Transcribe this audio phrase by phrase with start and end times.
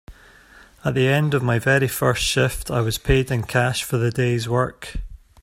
[0.83, 4.09] At the end of my very first shift, I was paid in cash for the
[4.09, 4.95] day’s work.